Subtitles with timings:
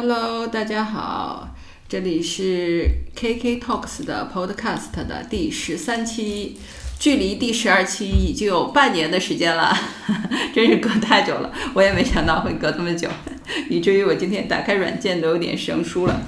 [0.00, 1.56] Hello，大家好，
[1.88, 6.56] 这里是 KK Talks 的 Podcast 的第十三期，
[7.00, 9.76] 距离第十二期已经有半年的时间了，
[10.54, 13.08] 真是隔太久了，我也没想到会隔这么久，
[13.68, 16.22] 以至于我今天打开软件都有点生疏了。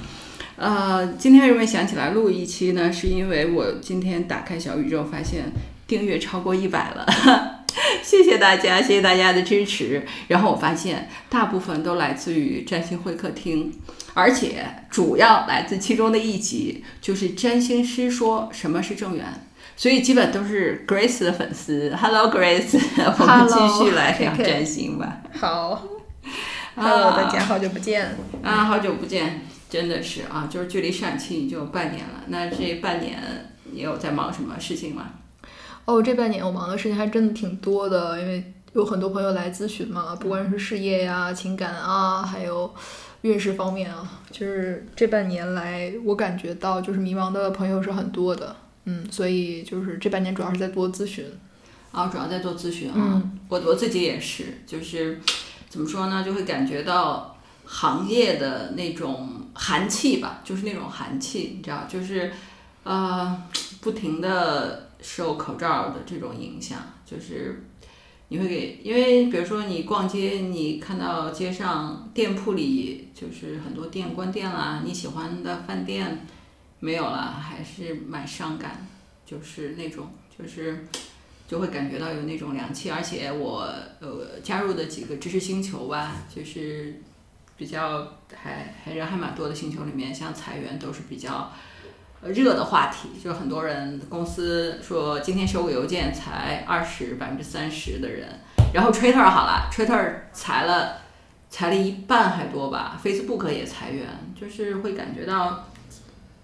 [0.57, 2.91] 呃，今天为什么想起来录一期呢？
[2.91, 5.49] 是因为我今天打开小宇宙，发现
[5.87, 7.50] 订阅超过一百了，
[8.11, 10.05] 谢谢大家，谢谢大家的支持。
[10.27, 13.71] 然后我发现大部分都来自于占星会客厅，
[14.13, 19.25] 而且主要来自其中的一集，就是占星师说什么是正缘。
[19.77, 21.95] 所以基本都是 Grace 的粉丝。
[21.95, 22.77] Hello Grace，
[23.17, 25.19] 我们继续来聊占星吧。
[25.39, 25.81] 好
[26.75, 29.39] ，Hello，大家好久不见啊，好久不见。
[29.69, 32.23] 真的是啊，就是距离上期已经有半年了。
[32.27, 33.17] 那这半年
[33.71, 35.11] 你有在忙什么事情吗？
[35.85, 42.73] 哦，这半年我忙的事情还真的挺多的，因为有很多朋友来咨询嘛，不管是事业呀、情感啊，还有
[43.21, 48.55] 运势方面啊，就是这半年来我感觉到就是迷茫的朋友是很多的。
[48.85, 51.25] 嗯，所以就是这半年主要是在做咨询。
[51.91, 53.21] 啊，主要在做咨询啊。
[53.49, 55.19] 我我自己也是，就是
[55.69, 59.37] 怎么说呢，就会感觉到行业的那种。
[59.53, 62.31] 寒气吧，就是那种寒气，你知道，就是，
[62.83, 63.43] 呃，
[63.81, 67.63] 不停的受口罩的这种影响，就是
[68.29, 76.25] 你会给，因为比如说你逛街，你看到街上店铺里就是很多店关店啦，你喜欢的饭店
[76.79, 78.87] 没有了，还是蛮伤感，
[79.25, 80.07] 就是那种，
[80.37, 80.85] 就是
[81.47, 83.61] 就会感觉到有那种凉气，而且我
[83.99, 87.01] 呃加入的几个知识星球吧，就是。
[87.57, 91.53] 比较还还人还蛮多的星球里面，像裁员都是比较
[92.23, 98.27] 热的话题，就是很多人公司说今天收个邮件才二十百分之三十的人，
[98.73, 100.97] 然后 Twitter 好了，Twitter 裁了
[101.49, 104.07] 裁了一半还多吧，Facebook 也裁员，
[104.39, 105.67] 就是会感觉到，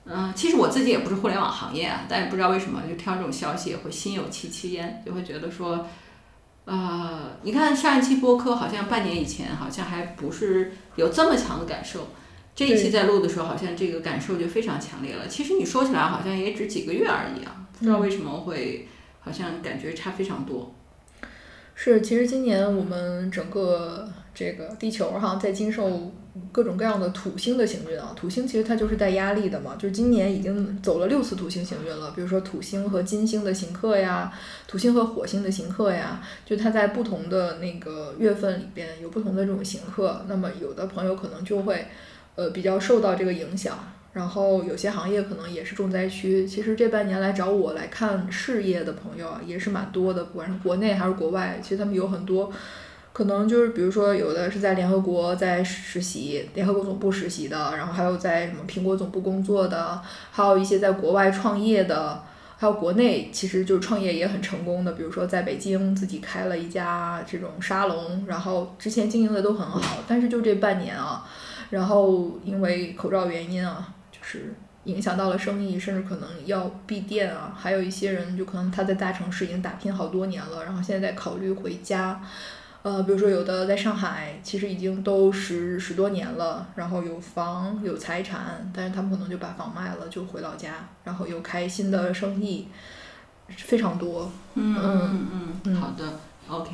[0.06, 5.86] 嗯，其实我自己也不是互联网行业啊，但也不知道为什么就听到这种消息会心有戚戚焉，就会觉得说。
[6.66, 12.10] 啊，你看上一期播客好像半年以前好像还不是有这么强的感受，
[12.58, 15.28] 这一期在录的时候好像这个感受就非常强烈了。
[15.28, 18.88] 其实你说起来好像也只几个月而已啊，不知道为什么会
[19.20, 20.74] 好像感觉差非常多。
[21.76, 26.12] 是，其实今年我们整个这个地球哈在经受。
[26.52, 32.12] 各种各样的土星的行运啊，土星其实它就是带压力的嘛，就是今年已经走了六次土星行运了。
[32.12, 34.32] 比如说土星和金星的行克呀，
[34.68, 40.24] 土星和火星的行克呀，就它在不同的那个月份里边有不同的这种行克。
[40.28, 41.88] 那么有的朋友可能就会，
[42.38, 43.78] 呃，比较受到这个影响。
[44.14, 46.48] 然后有些行业可能也是重灾区。
[46.48, 52.52] 其实这半年来找我来看事业的朋友啊，也是蛮多的，不管是国内还是国外，其实他们有很多。
[53.14, 60.00] 可能就是，比如说，有的是在联合国在实习，联合国总部实习的，然后还有在什么苹果总部工作的，
[60.32, 62.24] 还有一些在国外创业的，
[62.58, 71.28] 还有国内其实就是创业也很成功的，比如说在北京自己开了一家这种沙龙，然后之前经营的都很好，但是就这半年啊，
[71.70, 74.54] 然后因为口罩原因啊，就是
[74.86, 82.22] 影响到了生意，甚至可能要闭店啊，还有一些人就可能他在大城市已经打拼好多年了，然后现在在考虑回家。
[82.84, 92.70] 呃，比如说有的在上海，其实已经都十十多年了，然后有房有财产，但是他们可能就把房卖了，就回老家，然后又开新的生意，
[93.50, 94.32] 非常多。
[94.54, 96.18] 嗯嗯嗯，好的
[96.48, 96.70] ，OK，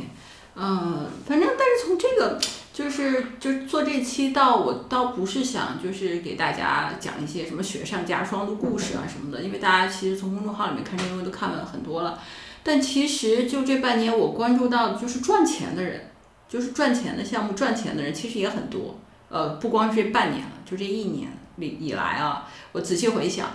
[0.54, 2.40] 呃，反正但是从这个
[2.74, 12.20] 就是就做这期到我倒不是想就是给大家讲一些什么雪上加霜的故事啊什么的，因为大家其实从公众号里面看这些东西都看了很多了。
[12.64, 16.10] 但其实就这半年，我关注到的就是赚钱的人，
[16.50, 19.00] 就是赚钱的项目，赚钱的人其实也很多。
[19.30, 23.50] 呃，不光是这半年了，就这一年里以来啊，我仔细回想，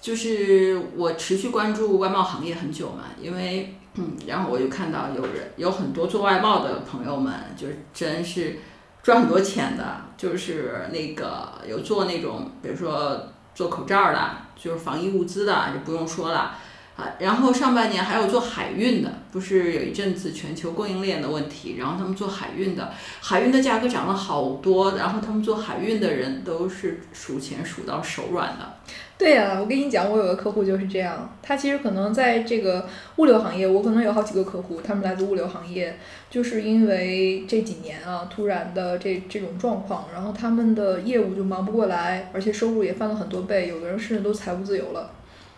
[0.00, 8.58] 就是我持续关注外贸行业很久嘛，因为嗯，然后我就看到有人有很多做外贸的朋友们，就是真是
[9.02, 16.54] 赚很多钱的，就是那个有做那种，比如说做口罩的，就是防疫物资的，就不用说了。
[16.94, 28.74] 啊，然后上半年还有做海运的，不是有一阵子全球供应链的问题，然后他们做海运的，海运的价格涨了好多，然后他们做海运的人都是数钱数到手软的。
[29.22, 32.88] 对呀，我跟你讲，我有个客户就是这样，他其实可能在这个
[33.18, 35.96] 物流行业，我可能有好几个客户，他们来自物流行业，
[36.28, 45.12] 就是因为这几年啊，突然的这这种状况，然后他们的业务就忙不过来，而且收入也翻了很多倍，有的人甚至都财务自由了。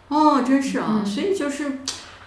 [0.09, 1.79] 哦，真是啊，所以就是，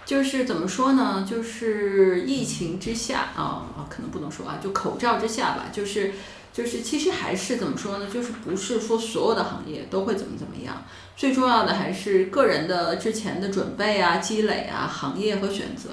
[0.04, 1.24] 就是怎么说呢？
[1.24, 6.10] 就是疫情之下啊啊，可能不能说啊，就口罩之下吧，就是
[6.58, 8.08] 就是其实还是怎么说呢？
[8.12, 10.82] 就是不是说所有的行业都会怎么怎么样，
[11.16, 15.90] 最重要的还是个人的之前的准备啊、积累啊、行业和选择。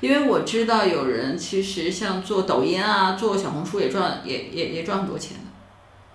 [0.00, 5.42] 因为我知道有人其实像做抖音啊、做小红书也赚也也也赚很多钱的，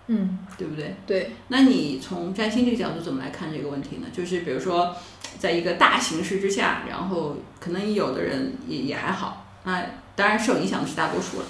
[0.08, 0.96] 嗯，对不对？
[1.06, 1.32] 对。
[1.50, 4.08] 那你从占星这个角度怎么来看这个问题呢？
[4.12, 4.96] 就是比如说，
[5.38, 9.84] 在一个大形势之下，然后可能有的人也也还好，那
[10.16, 11.46] 当然受影响的是大多数了。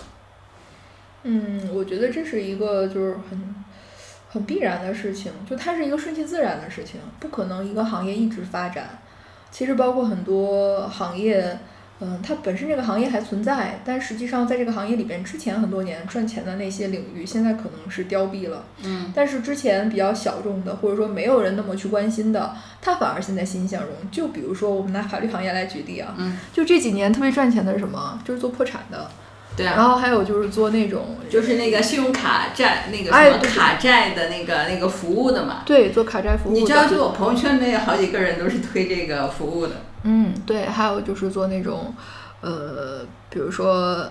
[1.24, 3.56] 嗯，我觉得这是一个就是很
[4.30, 9.00] 很必然的事情，就它是一个顺其自然的事情，不可能一个行业一直发展。
[9.52, 11.58] 其实包括很多行业。
[12.04, 18.66] 嗯，它本身这个行业还存在，但实际上在这个行业里边，之前很多年赚钱的那些领域，现在可能是凋敝了。
[18.84, 23.92] 嗯，但是之前比较小众的，或者说没有人那么去关心的，它反而现在欣欣向荣。
[24.12, 28.20] 就比如说我们拿法律行业来举例啊，嗯，就这几年特别赚钱的是什么？
[28.26, 29.08] 就是做破产的。
[29.58, 35.64] 对啊，然后还有就是做那种，就是那个信用卡债那个什么卡债的那个那个服务的嘛。
[35.66, 36.54] 对，做卡债服务。
[36.54, 39.74] 你知道，就我朋友圈里面有好几个人都是推这个服务的。
[40.04, 41.94] 嗯，对，还有就是做那种。
[42.42, 44.04] 呃，比如说，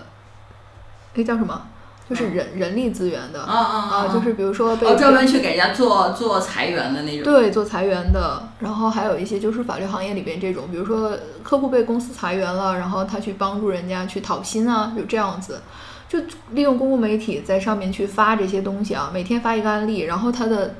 [1.15, 1.67] 那叫什么？
[2.11, 7.23] 就是人人力资源的啊啊啊，就是比如说被专门去给人家做做裁员的那种。
[7.23, 8.43] 对，做裁员的。
[8.59, 15.61] 然后还有一些就是法律行业里边这种，比如说客户被公司裁员了，然后他去帮助人家去讨薪啊，就这样子，
[16.09, 16.19] 就
[16.49, 20.75] 利用公共媒体在上面去发这些东西啊，每天发一个案例，然后他的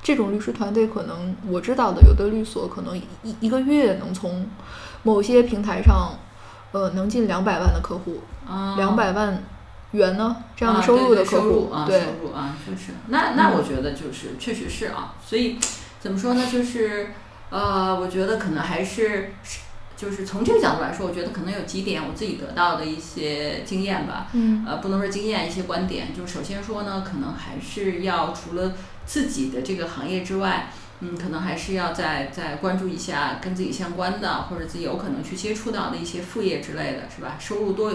[0.00, 4.48] 这种律师团队可能我知道的，有的律所可能一一个月能从
[5.02, 6.12] 某些平台上。
[6.70, 8.20] 呃，能进两百万的客户，
[8.76, 9.42] 两百万
[9.92, 10.36] 元呢？
[10.54, 12.92] 这样的收入的客户，对，收入啊，就是。
[13.06, 15.58] 那那我觉得就是确实是啊，所以
[15.98, 16.46] 怎么说呢？
[16.50, 17.08] 就是
[17.50, 19.32] 呃，我觉得可能还是
[19.96, 24.26] 就是从这个角度来说，我觉得可能有几点我自己得到的一些经验吧。
[24.34, 24.64] 嗯。
[24.68, 28.72] 呃，不能说经验，一些观点，就是首先说呢，可能还是要除了
[29.06, 30.70] 自己的这个行业之外。
[31.00, 37.36] 嗯，可能还是要再再关注一下跟自己相关的，或者自己有可能去接触到的一些副业之类的，是吧？
[37.38, 37.92] 收入多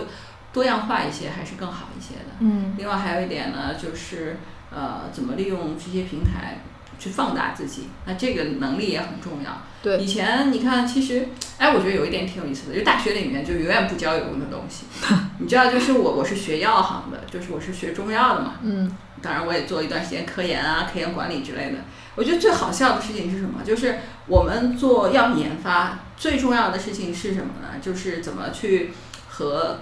[0.54, 2.36] 多样化一些，还是更好一些的。
[2.40, 2.76] 嗯。
[2.78, 4.38] 另外还有一点呢，就是
[4.72, 6.60] 呃，怎么利用这些平台
[6.98, 9.62] 去放大自己，那这个能力也很重要。
[9.82, 9.98] 对。
[9.98, 11.28] 以前你看，其实，
[11.58, 14.86] 哎，我觉得有一点挺有意思的，就大学里面就永远不教有用的东西。
[15.40, 18.54] 你知道，就是我我是学药行的，就是我是学中药的嘛。
[18.62, 18.96] 嗯。
[19.22, 21.78] 当然，我也做一段时间科研啊，科研管理之类的。
[22.16, 23.64] 我觉得最好笑的事情是什么？
[23.66, 27.80] 就是我们做药品研发最重要的事情是什么呢？
[27.82, 28.92] 就是怎么去
[29.30, 29.80] 和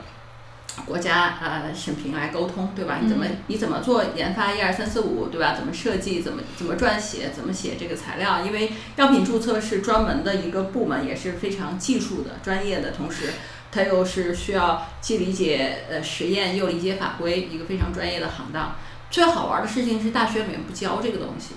[0.85, 2.99] 国家呃审评来沟通，对吧？
[3.01, 5.53] 你怎么你怎么做研发一二三四五，对吧？
[5.53, 6.21] 怎么设计？
[6.21, 7.29] 怎么怎么撰写？
[7.35, 8.45] 怎么写这个材料？
[8.45, 13.33] 因为药品注册是专门的一个部门，也是非常技术的、专业的，同时
[13.71, 18.75] 它又是需要既理解呃实验又理解法规，一个非常专业的行当。
[19.09, 21.55] 最好玩的事情是大学里面不教这个东西。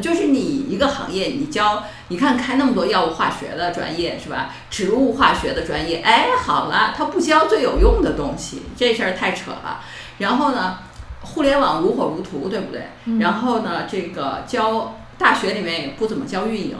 [0.00, 4.50] 就是你一个行业，你教，你看开那么多药物化学的专业是吧？
[4.70, 9.80] 植物化学的专业，哎，好了，他不教最有用的东西，这事儿太扯了。
[10.18, 10.78] 然后呢，
[11.20, 12.86] 互联网如火如荼，对不对？
[13.18, 16.76] 然后呢，这个教大学里面也不怎么教运营，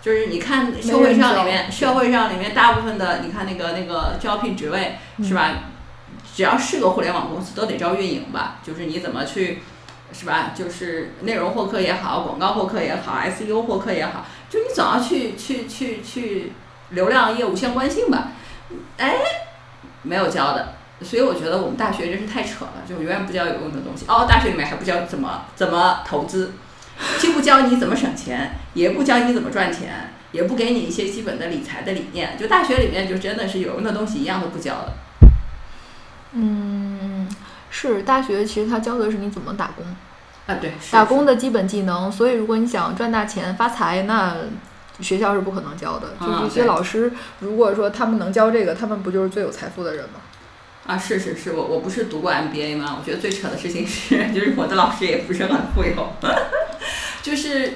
[0.00, 5.50] 就是你看社会上里面，社会上里面大部分的，你看那个那个招聘职位是吧？
[6.34, 8.56] 只要是个互联网公司，都得招运营吧？
[8.66, 9.62] 就是你怎么去。
[10.12, 10.52] 是吧？
[10.54, 16.52] 就是内容获客也好，广告获客也好，SEO 获客也好，就你总要去去去去
[16.90, 18.28] 流量业务相关性吧？
[18.98, 19.16] 哎，
[20.02, 24.04] 没有教的，所以我觉得我们大学真是太扯了，就永远不教有用的东西。
[24.06, 26.52] 哦，大学里面还不教怎么怎么投资，
[27.18, 32.36] 既不教你怎么省钱，也不教你怎么赚钱，也不给你一些基本的理财的理念。
[32.38, 34.92] 就大学里面就真的是有用的东西一样都不教的。
[36.34, 37.11] 嗯。
[37.74, 39.84] 是大学，其实他教的是你怎么打工，
[40.46, 42.12] 啊对，打工的基本技能。
[42.12, 44.36] 所以如果你想赚大钱发财，那
[45.00, 46.10] 学校是不可能教的。
[46.20, 47.10] 就这些老师，
[47.40, 50.20] 如果说他们能教这个，他们不就是最有财富的人吗？
[50.86, 52.98] 啊，是是是，我我不是读过 MBA 吗？
[53.00, 56.12] 我觉得最扯的事情是， 就是我的老师也不是很富有，
[57.22, 57.72] 就是。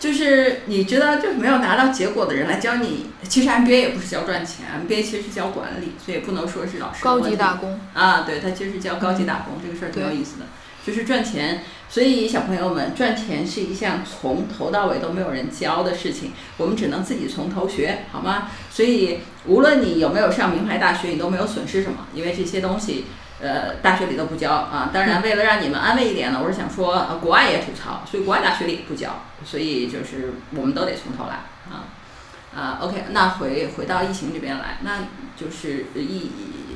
[0.00, 3.10] 就是你知道，就是没有拿到结果的人来教你。
[3.28, 10.46] 其实 MBA 也不是教赚钱，MBA 其实是教管理，所以不能说是老师高级打工啊，对他其实是教高级打工，这个事儿挺有意思的。
[10.84, 18.48] 就是赚钱，所以小朋友们，赚钱是一项从头到尾都没有人教的事情，我们只能自己从头学，好吗？
[18.70, 23.04] 所以无论你有没有上名牌大学，你都没有损失什么，因为这些东西。
[23.40, 24.90] 呃，大学里都不教啊。
[24.92, 31.88] 当然，为了让你们安慰一点呢，我是想说，呃，国外也吐槽，所以国外大学里不教，所以就是我们都得从头来啊。
[32.54, 35.04] 啊，OK，那回回到疫情这边来，那
[35.36, 36.32] 就是疫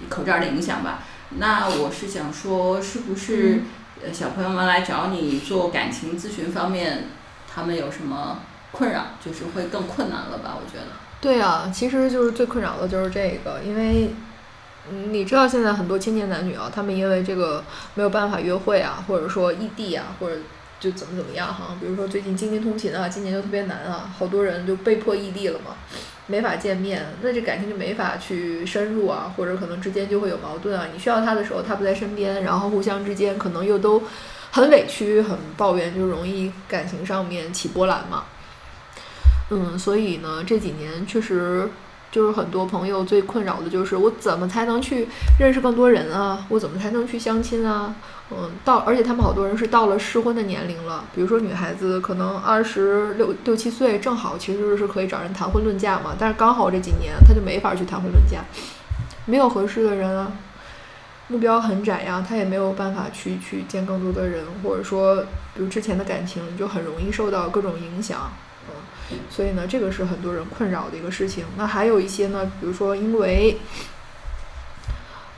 [0.08, 1.00] 口罩的影响吧。
[1.30, 3.62] 那我是想说，是不是
[4.04, 7.08] 呃小朋友们来找你做感情咨询方面，
[7.52, 8.38] 他们有什么
[8.70, 10.56] 困扰，就是会更困难了吧？
[10.56, 10.92] 我觉得。
[11.20, 14.14] 对啊，其实就是最困扰的就是这个，因为
[14.90, 17.62] 你知道现在很多青年男女啊，他们因为这个
[17.94, 20.36] 没有办法约会啊，或者说异地啊，或者。
[20.80, 25.76] 就怎么怎么样哈，比如说最近京津通勤啊，今年就特别难啊，好多人就被迫异地了嘛，
[26.26, 30.88] 没法见面，那这感情就没法去深入啊，或者可能之间就会有矛盾啊。
[30.92, 34.02] 你需要他的时候他不在身边，然后互相之间可能又都
[34.50, 38.24] 很委屈、很抱怨，就容易感情上面起波澜嘛。
[39.50, 41.70] 嗯，所以呢，这几年确实。
[42.14, 46.46] 就是很多朋友最困扰的就是我怎么才能去认识更多人啊？
[46.48, 47.92] 我怎么才能去相亲啊？
[48.30, 56.14] 嗯，到而且他们好多人是到了适婚的年龄了，比如说女孩子可能二十六六七岁，正好其实是可以找人谈婚论嫁嘛。
[56.16, 58.44] 但是刚好这几年他就没法去谈婚论嫁，
[59.26, 60.30] 没有合适的人啊，
[61.26, 65.16] 目标很窄呀，他也没有办法去去见更多的人，或者说
[65.52, 68.30] 比如之前的感情就很容易受到各种影响。
[69.30, 71.44] 所以呢，这个是很多人困扰的一个事情。
[71.56, 73.58] 那还有一些呢，比如说因为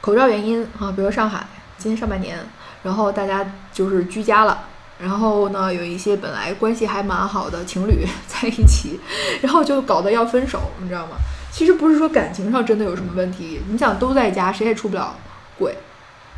[0.01, 1.47] 口罩原因啊，比如上海
[1.77, 2.39] 今年上半年，
[2.83, 4.65] 然后大家就是居家了，
[5.01, 9.01] 然后呢，有一些本来关系还蛮好的情侣在一起，
[9.43, 11.17] 然后就搞得要分手，你知道吗？
[11.51, 15.17] 其实不是说感情上真的有什么问题，你想都在家，谁也出不了
[15.59, 15.77] 轨，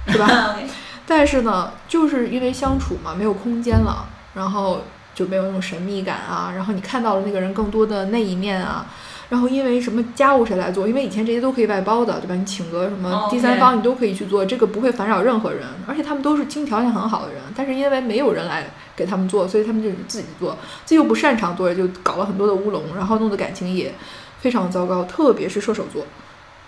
[0.07, 0.57] 是吧？
[1.07, 4.83] 但是呢，就是因为相处嘛，没有空间了，然后。
[5.19, 8.87] 就没有那种神秘感啊，然后你看到了那个人更多的那一面啊，
[9.29, 10.87] 然后因为什么家务谁来做？
[10.87, 12.37] 因为以前这些都可以外包的，对吧？
[12.37, 23.93] 你请个什么第三方，你都可以去做，这个不会烦扰任何人，而且他们都是经济条件很好的人，但是因为没有人来给他们做，所以他们就自己做，自己又不擅长做，就搞了很多的乌龙，然后弄得感情也
[24.39, 26.05] 非常糟糕，特别是射手座，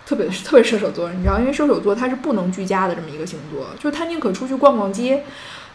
[0.04, 5.22] 特别是 特别射手座，你知道，因为射手座他是不能居家的这么一个星座，就是他宁可出去逛逛街，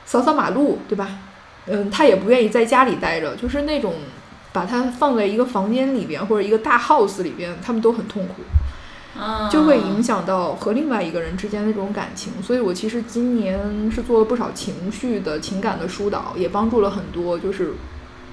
[0.04, 1.08] 扫扫马路，对吧？
[1.68, 3.96] 嗯，他也不愿意在家里待着，就是那种
[4.54, 8.44] 把他放在一个房间里边或者一个大 house 里边，他们都很痛苦，
[9.50, 12.34] 就会影响到和另外一个人之间的这种感情。
[12.44, 17.74] 所以我其实今年是做了不少情绪的情感的疏导，也帮助了很多，就是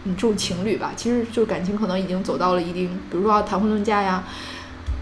[0.04, 4.22] 嗯这种情侣吧，其实就感情可能已经走到了一定，比如说要谈婚论嫁呀，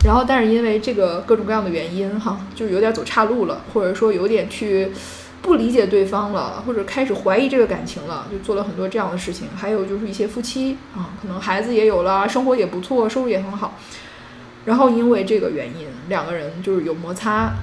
[0.05, 4.93] 然后但是因为这个各种各样的原因哈，就有点走岔路了，或者说有点去。
[5.43, 9.49] 不理解对方了，或者开始怀疑这个感情了，就做了很多这样的事情。
[9.57, 13.75] 还有就是一些夫妻啊，可能孩子也有了，生活也不错，收入也很好，
[14.67, 17.55] 然后因为这个原因，两个人就是有摩擦，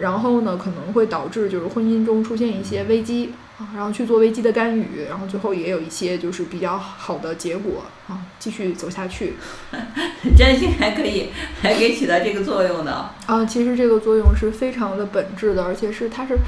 [0.00, 9.34] 然后呢可能会导致就是婚姻中出现一些危机啊，然后去做危机的干预，然后最后也有一些就是比较好的结果啊，继续走下去。
[10.38, 16.38] 占星还可以，还可以起到这个作用的啊，其实这个作用是非常的本质的，而且是它是。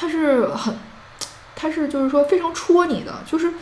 [0.00, 0.72] 他是很，
[1.56, 3.52] 他是就是说非常戳你的，就是，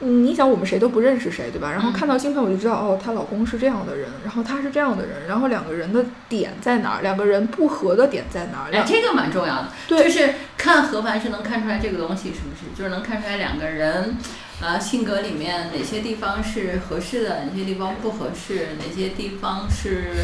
[0.00, 1.70] 嗯，你想我们谁都不认识谁，对吧？
[1.70, 7.02] 然后看到星盘我就知道，哦，她老公是这样的人，然后他是这样的人，然后两个人的点在哪儿？
[7.02, 8.72] 两个人不合的点在哪儿？
[8.72, 14.16] 哎，这个蛮重要的，就是看合盘是能看出来这个东西是不是，就是能看出来两个人，
[14.62, 20.14] 呃，性格里面哪些地方是合适的，哪些地方不合适，哪些地方是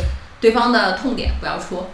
[0.41, 1.91] 对方的痛点，不要说。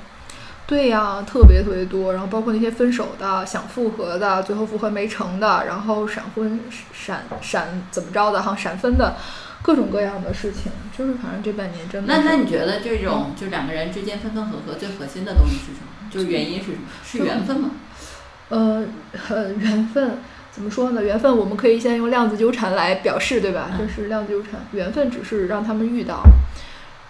[0.67, 6.59] 对呀，特别特别多，然后包括那些分手的、想复合的、最后复合没成的，然后闪婚、
[6.93, 9.15] 闪闪怎么着的哈，闪分的，
[9.63, 12.13] 各种各样的事情，就是反正这半年真的。
[12.13, 16.11] 那那你觉得这种就两个人之间分分合合最核心的东西是什么？
[16.11, 16.79] 就是原因是什么？
[17.05, 17.71] 是缘分吗？
[18.49, 18.85] 呃，
[19.59, 20.19] 缘分
[20.51, 21.03] 怎么说呢？
[21.03, 23.71] 缘分我们可以先用量子纠缠来表示，对吧？
[23.79, 26.25] 就是量子纠缠，缘分只是让他们遇到。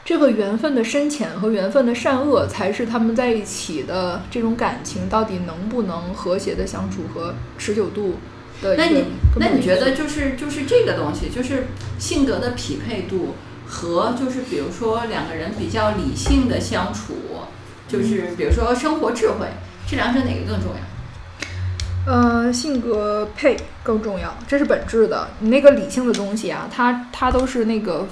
[0.07, 8.15] 这个缘分的深浅和缘分的善恶，才是他们在一起的这种感情到底能不能和谐的相处和持久度
[8.63, 8.77] 的。
[8.77, 9.05] 那你
[9.37, 11.67] 那你觉得就是就是这个东西，就是
[11.99, 13.35] 性格的匹配度
[13.67, 17.15] 和就是比如说两个人比较理性的相处，
[17.89, 19.49] 就是比如说生活智慧，
[19.91, 22.13] 这两者哪个更重要？
[22.13, 25.27] 呃，性格配更重要，这是本质的。
[25.41, 28.07] 你那个理性的东西啊，它它都是那个。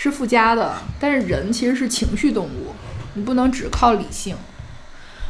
[0.00, 2.72] 是附加的，但是人其实是情绪动物，
[3.14, 4.36] 你不能只靠理性。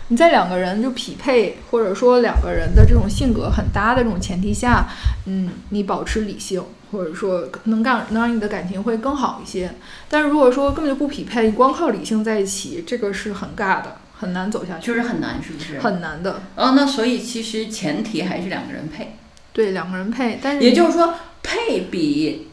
[0.08, 4.87] 你在两个人就匹配，或者说两个人的这种性格很搭的这种前提下，
[5.25, 9.72] 嗯，你保持理性，或者说能让能让你的感情会更好一些。
[10.10, 14.87] 但是如果说根本就不匹配，你光靠理性在一起，这个是很尬的，很难走下去。
[14.87, 15.78] 就是很难，是不是？
[15.80, 16.42] 很难的。
[16.56, 19.16] 哦，那所以其实前提还是两个人配。
[19.54, 22.48] 对，两个人配，但是也就是说配比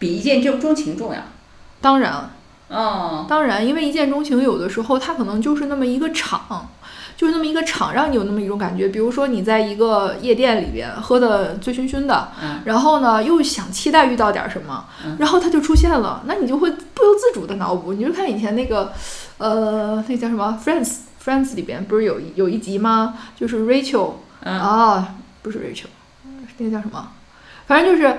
[0.00, 1.20] 比一见钟钟情重要。
[1.84, 2.30] 当然，
[2.70, 6.70] 嗯，当然，因为一见钟情有的时候它可能就是那么一个场。
[7.16, 8.88] 就是那么一个场，让你有那么一种感觉。
[8.88, 12.28] 比如说，你在一个夜店里边喝的醉醺醺的，
[12.64, 14.84] 然后呢，又想期待遇到点什么，
[15.16, 17.92] 然后它就出现了，那你就会不由自主的脑补。
[17.92, 18.92] 你就看以前那个，
[19.38, 20.86] 呃，那叫什么《Friends》，
[21.24, 23.14] 《Friends》里边不是有有一集吗？
[23.36, 25.86] 就是 Rachel 啊，不是 Rachel，
[26.58, 27.10] 那个叫什么？
[27.68, 28.16] 反正就是。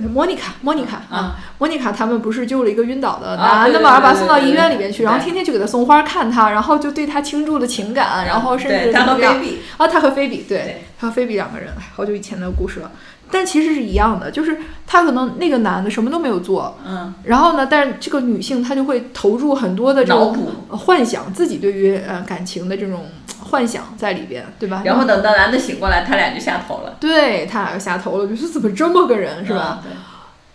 [0.00, 12.90] 莫妮卡，莫妮卡啊，莫妮卡他们不是救了一个晕倒的男的嘛，把他送到医院里面去，然后天天去给他送花看他，然后就对他倾注了情感，然后甚至他和菲比啊，他和菲比，对，他和菲比两个人，好久以前的故事了，
[13.34, 20.36] 但其实是一样的，就是他可能那个男的什么都没有做，嗯，然后呢，但是这个女性她就会投入很多的这种
[20.68, 23.06] 幻想，自己对于呃感情的这种
[23.40, 24.82] 幻想在里边，对吧？
[24.84, 29.82] 然后等到男的醒过来，他俩就下头了，对他俩就下头了，就是怎么这么个人，是吧？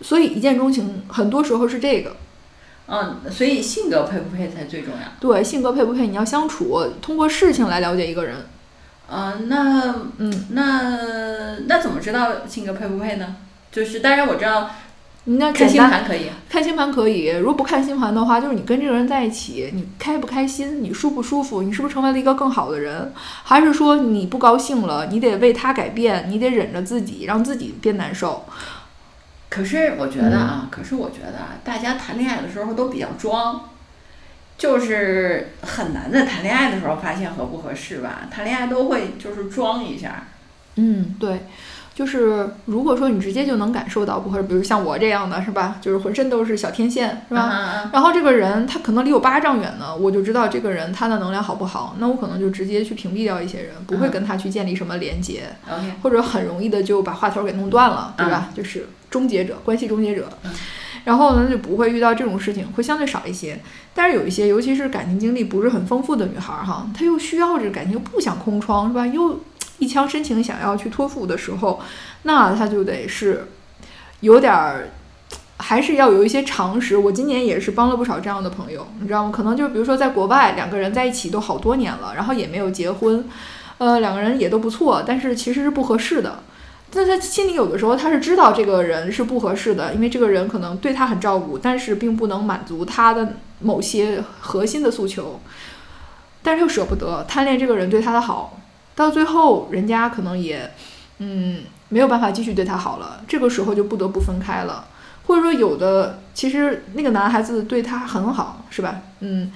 [0.02, 2.16] 所以一见钟情，很多时候是这个。
[2.88, 5.00] 嗯，所以性格配不配才最重要。
[5.20, 8.38] 对，性格配不配，你要相处，通过事情来了解一个人。
[9.12, 13.36] 嗯，那嗯，那那怎么知道性格配不配呢？
[13.72, 14.70] 就是，当然我知道，
[15.26, 17.30] 那看星盘可以，看星盘可以。
[17.30, 23.14] 如果不看星盘的话，就是你跟这个人在一起，你开不开心，你舒不舒服，你是不是成为了一个更好的人，
[23.44, 28.46] 还是说你不高兴了，你得为他改变，你得忍着自己，让自己变难受。
[29.50, 33.69] 可是我觉得啊，可是我觉得大家谈恋爱的时候都比较装，
[34.60, 38.28] 就是很难在谈恋爱的时候发现合不合适吧？
[38.30, 40.28] 谈恋爱都会就是装一下。
[40.76, 41.44] 嗯，对，
[41.96, 45.78] 就是如果说你直接就能感受到不合适，比如像我这样的是吧？
[45.80, 47.90] 就是浑身都是小天线是吧？
[47.94, 55.44] 然后这个人他可能离我八丈远呢，我就知道这个人他的能量好不好，那我可能就直接去屏蔽掉一些人，不会跟他去建立什么连接，
[56.04, 58.50] 或者很容易的就把话头给弄断了，对吧？
[58.54, 58.86] 就是。
[59.10, 60.30] 终结者，关系终结者，
[61.10, 63.60] 然后呢就不会遇到这种事情，会相对少一些。
[63.96, 69.08] 但是有一些，尤其是感情经历不是很丰富的女孩儿哈，她又需要这感情，又不想空窗是吧？
[69.08, 69.40] 又
[69.80, 71.82] 一腔深情想要去托付的时候，
[72.22, 73.48] 那她就得是
[74.20, 74.90] 有点儿，
[75.58, 76.96] 还是要有一些常识。
[76.96, 79.32] 我今年也是帮了不少这样的朋友，你知道吗？
[79.32, 83.26] 可能就比如说在国外，两个人在一起都好多年了，然后也没有结婚，
[83.80, 86.44] 呃，两个人也都不错，但是其实是不合适的。
[86.92, 95.40] 那他心里有的时候他是知道这个人是不合适的，因为这个人可能对他很照顾，但是并不能满足他的某些核心的诉求，
[96.42, 98.60] 但是又舍不得贪恋这个人对他的好，
[98.96, 100.72] 到最后人家可能也，
[101.20, 104.88] 嗯，没有办法继续对他好了，这个时候就不得不分开了，
[105.28, 109.02] 或者说有的其实那个男孩子对他很好，是吧？
[109.20, 109.52] 嗯。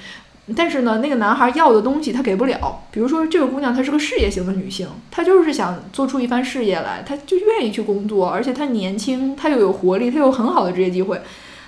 [0.57, 2.83] 但是呢，那个男孩要的东西他给不了。
[2.91, 11.21] 比如说，这个姑娘她是个事业型的女性，她就是想做出一番事业来，她就愿意去工作，而且她年轻，她又有活力，她有很好的职业机会。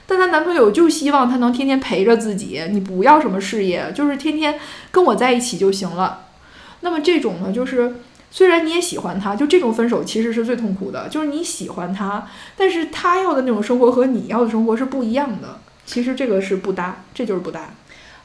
[0.05, 4.59] 但她男朋友就希望她能天天陪着自己，你不要什么事业，就是天天
[4.91, 6.25] 跟我在一起就行了。
[6.81, 7.95] 那么这种呢，就是
[8.29, 15.59] 虽然你也喜欢他，就这种分手其实是最痛苦的，就是你喜欢他，但是他要的那种生活和你要的生活是不一样的。
[15.85, 17.69] 其实这个是不搭，这就是不搭。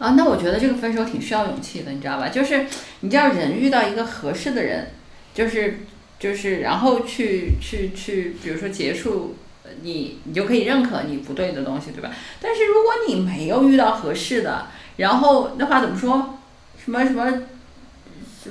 [0.01, 2.29] 啊，那我觉得这个分手挺需要勇气的，你知道吧？
[2.31, 2.65] 就是
[3.01, 4.93] 你知道人遇到一个合适的人，
[5.35, 5.81] 就是
[6.19, 9.37] 就是然后去去去，比如说结束，
[9.83, 12.11] 你你就可以认可你不对的东西，对吧？
[12.41, 16.39] 但是如果你没有遇到合适的，然后那话怎么说？
[16.83, 17.43] 什么什么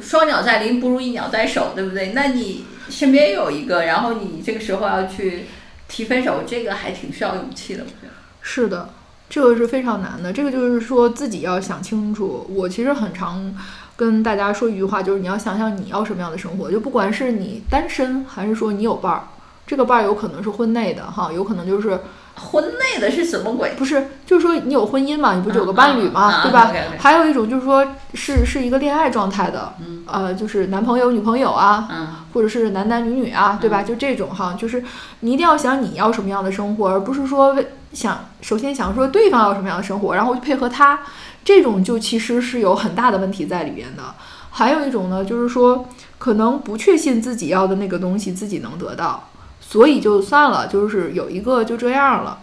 [0.04, 2.12] 双鸟在林不如一鸟在手，对不对？
[2.14, 5.46] 那你身边有一个，然后你这个时候要去
[5.88, 8.14] 提分手，这个还挺需要勇气的，我觉得。
[8.42, 8.94] 是的。
[9.30, 12.48] 这个是非常难的，这个就是说自己要想清楚。
[12.50, 13.54] 我其实很常
[13.96, 16.72] 跟大家说一句话，就是你要想想你要什么样的生活。
[16.72, 19.24] 就不管是你单身，还是说你有伴儿，
[19.68, 22.00] 这个伴儿有可能是婚内的哈，有可能就是
[22.39, 23.73] 婚内的是什么鬼？
[23.78, 26.71] 不是，就是说你有婚姻嘛，你不是有个伴侣嘛，对吧？
[26.97, 29.73] 还有一种就是说是是一个恋爱状态的，
[30.06, 33.84] 呃，就是男朋友女朋友啊，或者是男男女女啊，对吧？
[33.84, 34.84] 就这种哈，就是
[35.19, 37.56] 你一定要想你要什么样的生活，而不是说。
[37.91, 40.99] 想首先想说对方要什么样的生活，然后去配合他，
[41.43, 44.04] 这种就其实是有很大的问题在里边的。
[44.52, 45.88] 还有一种呢，就是说
[46.19, 49.29] 可能不确信自己要的那个东西自己能得到，
[49.70, 52.40] 所以就算了，就是有一个就这样了，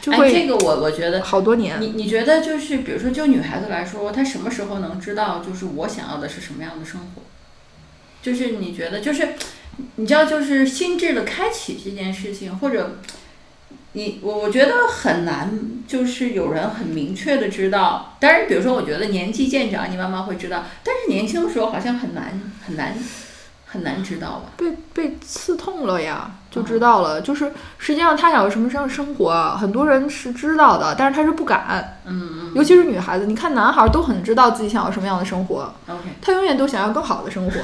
[0.00, 1.80] 就会这个我我觉得好多年。
[1.80, 7.22] 你你觉得就是比如说就女孩子来说，她什么时候能知道就是我想要的是什么样的生活？
[8.22, 9.30] 就是你觉得就是
[9.96, 12.98] 你知道就是心智的开启这件事情，或者。
[13.94, 15.50] 你我我觉得很难，
[15.86, 18.16] 就是有人很明确的知道。
[18.18, 20.64] 当然，比如说，我觉得年纪渐长，你慢慢会知道。
[20.82, 22.96] 但是年轻的时候好像很难很难
[23.72, 24.52] 很难知道吧？
[24.56, 27.20] 被被刺痛了呀，就知道了。
[27.22, 31.98] 就是实际上他想要什么样生活，很多人是知道的，但是他是不敢。
[32.04, 32.52] 嗯嗯。
[32.54, 35.72] 尤其是女孩子，你看男孩都很知道自己想要什么样的生活。
[35.88, 36.02] OK。
[36.20, 37.60] 他永远都想要更好的生活，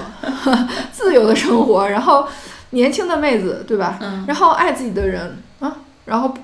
[0.90, 2.27] 自由的生活， 然后
[2.71, 3.99] 年轻的妹子，对吧？
[4.01, 4.25] 嗯。
[4.27, 6.35] 然后爱自己的人啊，然后。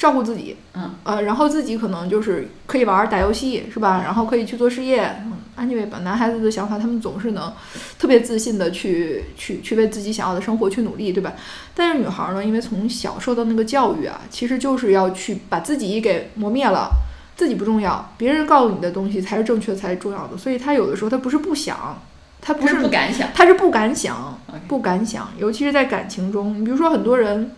[0.00, 4.00] 照顾自己，嗯，呃，然后自己可能就是可以玩打游戏，是吧？
[4.02, 5.98] 然后可以去做事业，嗯，anyway 吧。
[6.04, 7.52] 男孩子的想法，他们总是能
[7.98, 11.32] 特别自信的去去去为自己想要的生活去努力，对吧？
[11.74, 16.90] 但是女孩呢，因为从小受到那个教育啊，其实就是要去把自己给磨灭了，
[17.36, 20.36] 自己不重要，别人告诉你的东西才是正确才是重要的。
[20.36, 22.00] 所以她有的时候她不是不想，
[22.40, 27.52] 她不是不敢想，她是不敢想，不敢想，尤其是在感情中，你比如说很多人。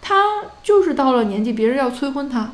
[0.00, 0.14] 他
[0.62, 2.52] 就是到了年纪，别人要催婚他，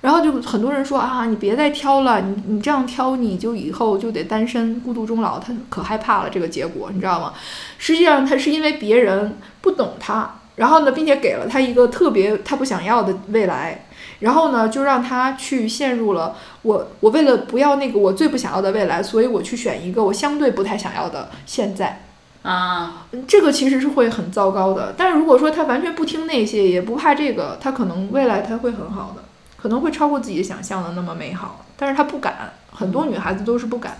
[0.00, 5.38] 然后就很多人说啊，你别再挑了，你你这样挑，你就以后就得单身孤独终老。
[5.38, 7.32] 他可害怕了这个结果，你知道吗？
[7.78, 13.86] 实际上他是因为别人不懂他，然后呢，并且给了他一个特别他不想要的未来，
[14.20, 22.02] 然后呢，就让他去陷入了我我为了不要那个我最不想要的未来，所以我去选一个我相对不太想要的现在。
[22.42, 24.94] 啊，这个其实是会很糟糕的。
[24.96, 29.22] 但是如果说他完全不听那些，也不怕这个，他可能未来他会很好的，
[29.60, 31.66] 可能会超过自己想象的那么美好。
[31.76, 33.98] 但是他不敢，很多女孩子都是不敢，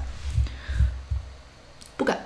[1.96, 2.20] 不敢。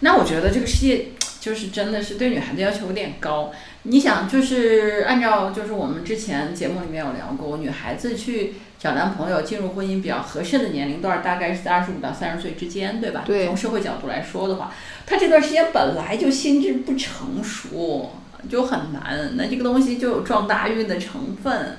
[0.00, 1.08] 那我觉得这个世界
[1.40, 3.52] 就是真的是对女孩子要求有点高。
[3.82, 8.54] 你想，就是按照就是我们之前节目里面有聊过，女孩子去。
[8.82, 13.22] 找男朋友进入婚姻比较合适的年龄段，大概是在二十五到三十岁之间，对吧？
[13.24, 13.46] 对。
[13.46, 14.74] 从社会角度来说的话，
[15.06, 18.10] 她这段时间本来就心智不成熟，
[18.50, 19.36] 就很难。
[19.36, 21.76] 那这个东西就有撞大运的成分。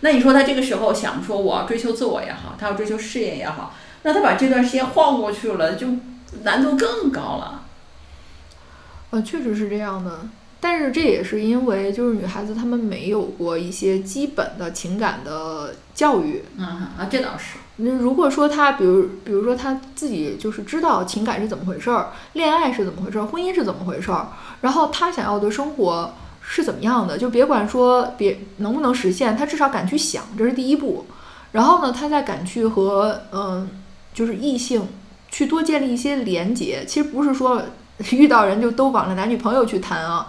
[0.00, 5.86] 那你说他这个时候想说我要追求自我也好，他要追求事业也好，那他把这段时间晃过去了，就
[6.42, 7.62] 难度更高了。
[9.10, 10.28] 呃，确实是这样的。
[10.58, 16.42] 但是这也是因为，就是女孩子她们没有过一些基本的情感的教育。
[16.56, 17.58] 嗯啊，这倒是。
[17.76, 24.28] 那如果说她，比如，比如说她自己就是知道情感是怎么回事儿，恋爱是怎么回事儿，婚姻是怎么回事儿，
[24.62, 26.14] 然后她想要的生活
[26.48, 31.04] 是怎么样的，就别管说别能不能实现，他至少敢去想，这是第一步。
[31.52, 33.68] 然后呢，他再敢去和嗯，
[34.14, 34.86] 就是异性
[35.28, 36.84] 去多建立一些连接。
[36.86, 37.62] 其实不是说
[38.12, 40.28] 遇到人就都往着男女朋友去谈啊。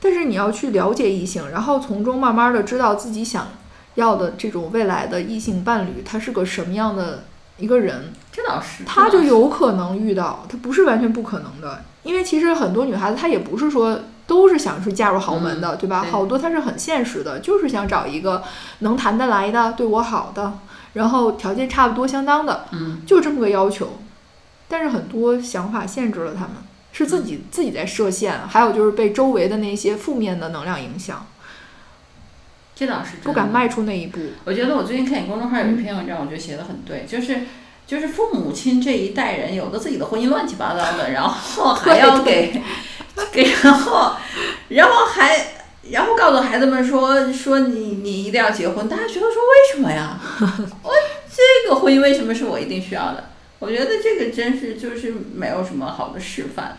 [0.00, 3.48] 但是你要去了解异性，然后从中慢慢的知道自己想
[3.96, 7.24] 要的这种未来的异性伴侣，他是个什么样的
[7.60, 8.12] 一个人。
[8.32, 11.84] 这倒是，他就有可能遇到，他不是完全不可能的。
[12.02, 16.06] 因为其实很多女孩子她也不是说都是想去嫁入豪门的，对吧？
[16.10, 18.42] 好多她是很现实的，就是想找一个
[18.78, 20.54] 能谈得来的、对我好的，
[20.94, 23.98] 然后条件差不多相当的，嗯，就这么个要求。
[24.66, 26.50] 但是很多想法限制了他们。
[26.92, 31.24] 是自己自己在设限，还有就是被周围的那些负面的能量影响，
[32.80, 34.18] 这倒是不敢迈出那一步。
[34.46, 37.40] 我觉得我最近看你公众号有一篇文章，我觉得写的很对，就是
[37.86, 42.58] 就是父母亲这一代人，有的自己的婚姻乱七八糟的，然后还要给
[43.30, 44.16] 给，然后
[44.68, 45.48] 然后还
[45.90, 50.18] 然后告诉孩子们说说你你一定要结婚，大家觉得说为什么呀？
[50.82, 50.90] 我
[51.30, 53.24] 这个婚姻为什么是我一定需要的？
[53.58, 56.78] 我觉得这个真是就是没有什么好的示范。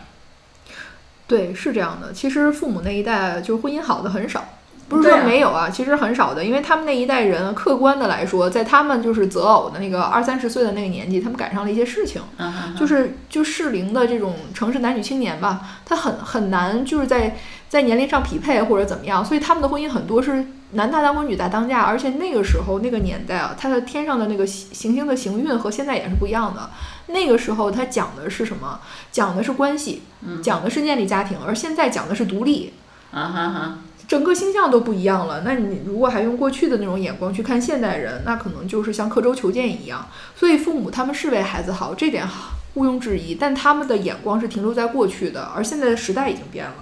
[1.28, 2.12] 对，是这样的。
[2.12, 4.44] 其实父母那一代就是婚姻好的很少，
[4.88, 6.44] 不是说没有啊，其实很少的。
[6.44, 12.20] 因为他们那一代人，客观的来说，在他们就是择偶的那个二三十岁的那个年纪，他们赶上了一些事情，
[12.78, 17.36] 就是就适龄的这种城市男女青年吧，他很很难就是在
[17.68, 20.44] 在年龄上匹配或者怎么样，所以他们的婚姻很多是。
[20.74, 26.70] 男大当婚，女大当嫁，而且那个时候那个年代啊，他的天上的那个行星的行运和现在也是不一样的。
[27.08, 28.80] 那个时候他讲的是什么？
[29.10, 30.00] 讲的是关系，
[30.42, 32.72] 讲的是建立家庭，而现在讲的是独立。
[33.10, 33.78] 啊哈哈，
[34.12, 35.40] 整个星象都不一样了。
[35.40, 40.06] 那你如果还用过去的那种眼光去看现代人，那可能就是像刻舟求剑一样。
[40.36, 42.28] 所以父母他们是为孩子好，这点
[42.74, 43.34] 毋庸置疑。
[43.34, 46.74] 但他们的眼光是停留在过去的，而现在的时代已经变了。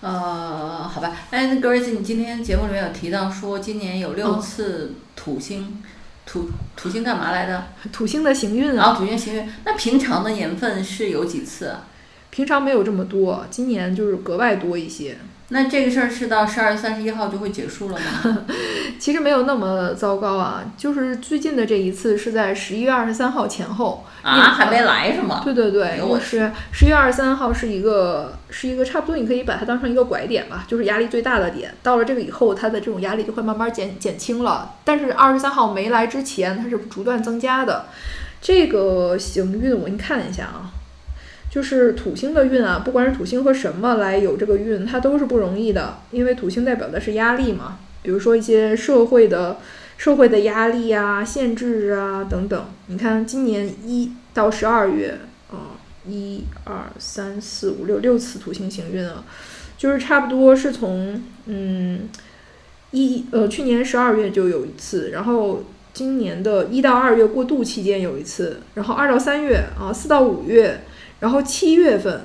[0.00, 5.82] 呃，好吧，哎，那格瑞斯，你今天节目里面有提到说今年有六次土星，
[6.24, 7.64] 土土星干嘛来的？
[7.92, 9.46] 土星的行运啊，土星行运。
[9.66, 11.76] 那平常的年份是有几次？
[12.36, 15.16] 平常没有这么多，今年就是格外多一些。
[15.48, 18.44] 那这个事儿是到十二月三十一号就会结束了吗？
[19.00, 25.40] 其实没有那么糟糕啊，就是最近的这一次是在十一月二十三号前后啊，还没来是吗？
[25.42, 31.72] 对对对，我是十一月二十三号是一个是一个差不多，你可以把它当成一个拐点吧，就是压力最大的点。
[31.82, 34.74] 到了这个以后，它的这种压力就会慢慢减减轻了。
[34.84, 37.86] 但是二十三号没来之前，它是不断增加的。
[38.42, 40.72] 这个行运我给你看一下啊。
[41.56, 49.56] 就是土星的运啊，不管是土星和什么来有这个运，它都是不容易的，因为土星代表的是压力嘛，比如说一些社会的
[49.96, 52.66] 社会的压力啊、限制啊等等。
[52.88, 55.18] 你看今年一到十二月，
[55.50, 59.24] 啊，一二三四五六六次土星行运啊，
[59.78, 62.06] 就是差不多是从嗯
[62.90, 65.64] 一呃去年十二月就有一次，然后。
[65.96, 70.82] 今年的一到二月过渡期间有一次，然后二到三月啊，四到五月，
[71.20, 72.22] 然后七月份，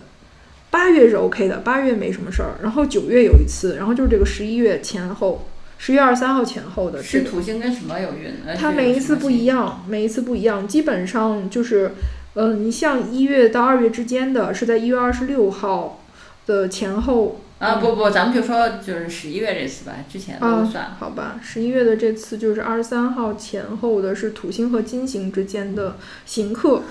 [0.70, 7.02] 八月是 OK 的，八月没什么事儿，然后九月有一次，然后就是这个十一月前后，十月二十三号前后的。
[7.02, 8.34] 是土星跟什么有运？
[8.58, 11.92] 它每一次不一样，每一次不一样，基本上就是，
[12.34, 16.02] 呃，你像一月到二月之间的是在一月二十六号
[16.46, 17.42] 的前后。
[17.60, 20.96] 啊不不，咱们就说就是十一月这次吧，之前都算。
[21.00, 26.82] 好吧，十一月的这次就是二十三号前后的，是土星和金星之间的行客，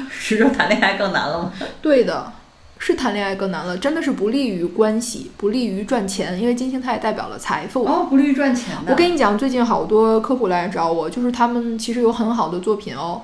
[0.10, 1.52] 是说谈恋爱更难了吗？
[1.82, 2.32] 对的。
[2.80, 7.84] 是谈恋爱更难了，真的是不利于关系，不利于赚钱，因为金星它也代表了财富。
[7.84, 8.92] 哦，不利于赚钱的。
[8.92, 13.20] 我跟你讲，最近好多客户来找我，就是他们其实有很好的作品哦，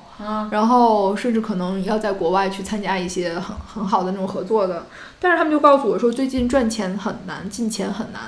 [0.51, 4.87] 然后甚至可能要在国外去参加一些很很好的那种合作的，
[5.21, 8.23] 但是他们就告诉我说，最近赚钱很难，进钱很难，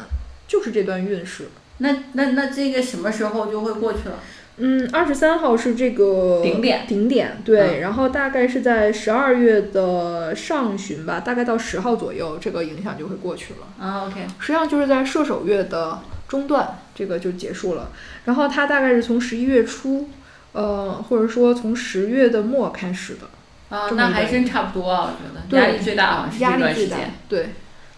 [0.48, 1.50] 就是这段运势。
[1.80, 4.16] 那那那这个什么时候就会过去了？
[4.60, 13.86] 嗯，二十三号是这个顶点，顶点对，然后大概是在十二月的上旬吧，大概到十号左右，这个影响就会过去了。
[13.86, 17.91] 啊，OK，实际上就是在射手月的中段，这个就结束了。
[18.26, 20.10] 然后它大概是从十一月初，
[20.54, 23.78] 呃，或者说从十月的末开始的。
[23.78, 26.98] 啊，那还真差不多啊，我觉得压力最大啊，压力最大，
[27.30, 27.50] 对。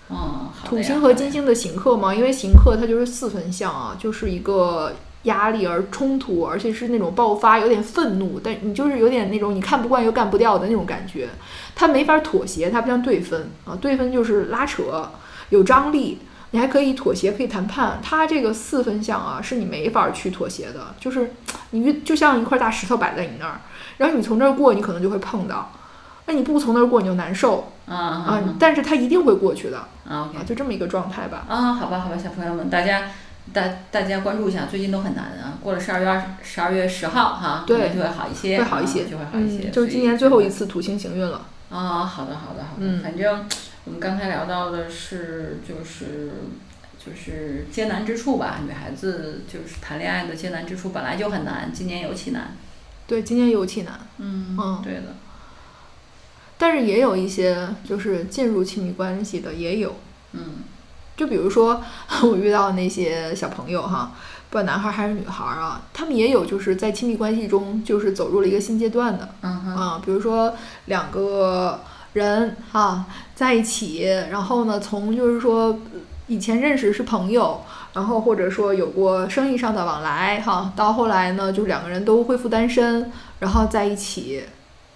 [0.10, 4.93] 嗯，土星和金星的行克嘛，因为行克它就是四分相啊，就是一个。
[5.24, 11.28] 压力而冲突，而且是那种爆发，有点愤怒，但你就是有点那种你看不惯又干不掉的那种感觉。
[11.76, 15.12] 他没法妥协，他不像对分啊，对分就是拉扯，
[15.50, 16.20] 有张力，
[16.52, 18.00] 你还可以妥协，可以谈判。
[18.02, 21.34] 他这个四分项啊，是你没法去妥协的，就是
[21.72, 23.60] 你就像一块大石头摆在你那儿，
[23.98, 25.72] 然后你从这儿过，你可能就会碰到，
[26.28, 28.44] 那你不从那儿过，你就难受啊啊！
[28.58, 31.46] 但是他一定会过去的啊，就这么一个状态吧。
[31.50, 33.04] 啊，好吧，好吧，小朋友们，大家。
[33.54, 35.58] 大大家关注一下，最近都很难啊。
[35.62, 39.70] 过了十二月二十二月十号哈，对，就会好一些，会好一些，就会好一些。
[39.70, 41.46] 就是今年最后一次土星行运了。
[41.70, 43.02] 啊，好的好的好的。
[43.02, 43.46] 反正
[43.86, 46.32] 我们刚才聊到的是，就是
[46.98, 48.60] 就是艰难之处吧。
[48.66, 52.56] 女孩子就是谈恋爱的艰难之处本来就很难，今年尤其难。
[53.08, 54.00] 对，今年尤其难。
[54.18, 55.16] 嗯嗯，对的。
[56.58, 59.96] 但是也有一些就是进入亲密关系的也有。
[60.34, 60.58] 嗯。
[61.20, 61.84] 就比如说，
[62.24, 64.14] 我遇到那些小朋友哈，
[64.50, 70.54] 不管男孩还是女孩啊，他们也有就是在亲密关系中就是走入了一个新阶段的，嗯啊，比如说
[70.86, 71.82] 两个
[72.14, 73.04] 人哈
[73.36, 75.78] 在一起，然后呢从就是说
[76.28, 84.46] 以前认识是朋友，然后或者说有过生意上的往来哈，到后来呢就两个人都恢复单身，然后在一起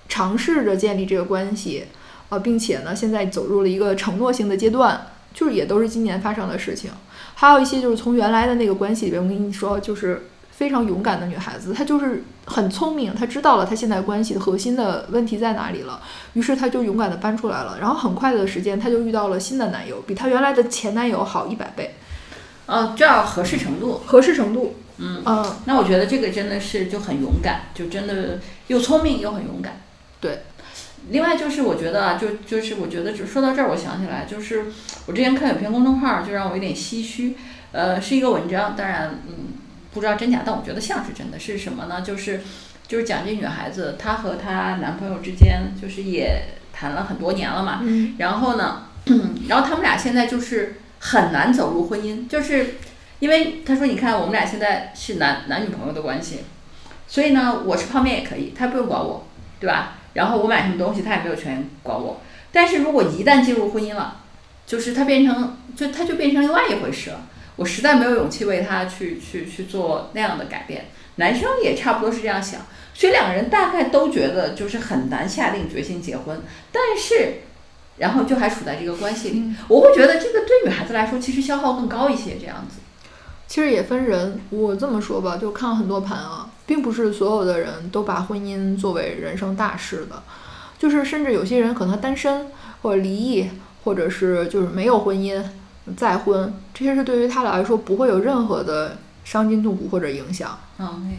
[0.07, 1.87] 尝试着建立这个关系，
[2.29, 5.07] 啊，并且呢现在走入了一个承诺性的阶段。
[5.33, 6.91] 就是也都是今年发生的事情，
[7.35, 15.99] 还有一些就是从原来的那个关系里边，我跟你说，就是非常勇敢的女孩子，她就是很聪明，她知道了她现在关系的核心的问题在哪里了，
[16.33, 21.95] 于是她就勇敢的搬出来了，然后很快的时间，她就遇到了新的男友，比她原来的前男友好一百倍。
[22.65, 29.81] 哦，这要合适程度，合适程度，嗯嗯，那我觉得这个真的是就很勇敢，就真的又聪明又很勇敢，
[30.21, 30.43] 对。
[31.09, 34.65] 另外就是我觉得啊，就就是我觉得，就说到这儿，我想起来，就是
[35.05, 37.35] 我之前看有篇公众号，就让我有点唏嘘。
[37.71, 39.53] 呃，是一个文章，当然，嗯，
[39.93, 41.39] 不知道真假，但我觉得像是真的。
[41.39, 42.01] 是什么呢？
[42.01, 42.41] 就是
[42.87, 47.79] 就是讲这女孩子，她和她男朋友之间，就是也谈了很多年了嘛。
[47.81, 48.15] 嗯。
[48.19, 48.83] 然后呢，
[49.49, 52.75] 然后他们俩现在就是很难走入婚姻，就是
[53.19, 56.41] 因为他说，你看我们俩现在是男男女朋友的关系，
[57.07, 59.27] 所以呢，我吃泡面也可以，他不用管我，
[59.59, 59.97] 对吧？
[60.13, 62.21] 然后我买什么东西，他也没有权管我。
[62.51, 64.21] 但是如果一旦进入婚姻了，
[64.65, 67.21] 就是他变成，就他就变成另外一回事了。
[67.55, 70.85] 我实在没有勇气为他去去去做那样的改变。
[71.17, 72.61] 男生也差不多是这样想，
[72.93, 76.41] 所以两个人大概都觉得就是很难下定决心结婚。
[76.71, 77.41] 但是，
[77.97, 82.77] 然后就还处在这个关系里，我会觉得这个对女孩子来说其实消耗更高一些，这样子。
[83.47, 86.49] 其实也分人，我这么说吧，就看了很多盘啊。
[86.65, 90.23] 并不是所有的人都把婚姻作为人生大事的，
[90.77, 92.47] 就是甚至有些人可能单身
[92.81, 93.49] 或者离异，
[93.83, 95.43] 或者是就是没有婚姻
[95.97, 100.57] 再婚，这些是对于他来说不会有任何的伤筋动骨或者影响。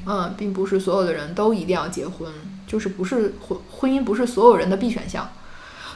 [0.07, 2.29] 嗯，并不是所有的人都一定要结婚，
[2.67, 5.27] 就是不是婚婚姻不是所有人的必选项。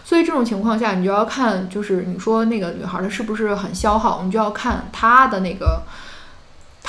[0.04, 5.82] 所以这种情况下，你就要看，就是你说那个女孩她是不是很消耗，你就要看她的那个，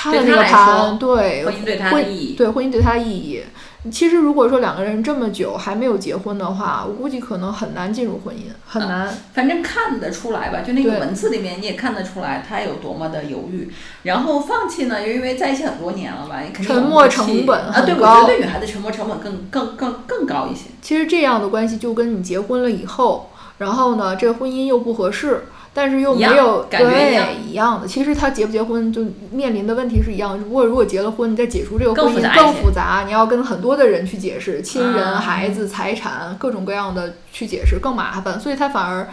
[0.02, 3.42] 她的那个盘，对婚姻对他的意义，对婚姻对他的意义。
[3.90, 9.14] 其实，如果说两个人这么久还没有结婚的话，我估计可能很难进入婚姻，很难。
[9.34, 13.70] 反正看得出来吧，就那个文字里面你也看得出来，他有多么的犹豫。
[14.04, 20.70] 然后放弃呢，又因为在一起很多年了吧，肯定沉默成本啊，对，我觉得对女孩子沉默成本更更更更高一些。
[20.80, 25.44] 其实这样的关系就跟你结婚了以后，然后呢，这个婚姻又不合适。
[25.72, 30.36] 但是又没有对一样的，其实他结不结婚就面临的问题是一样。
[30.36, 39.08] 如果如果结了婚，你再解除这个婚姻更复杂，你要跟很多的人去解释，亲人、孩子、财产各种各样的去解释更麻烦，所以他反而